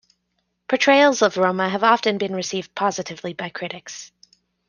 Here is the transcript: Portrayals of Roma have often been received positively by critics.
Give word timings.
Portrayals 0.67 1.21
of 1.21 1.37
Roma 1.37 1.69
have 1.69 1.83
often 1.83 2.17
been 2.17 2.33
received 2.33 2.73
positively 2.73 3.33
by 3.33 3.49
critics. 3.49 4.11